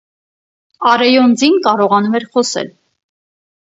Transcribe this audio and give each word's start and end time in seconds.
Արեյոն 0.93 1.37
ձին 1.43 1.61
կարողում 1.69 2.21
էր 2.23 2.29
խոսել։ 2.35 2.77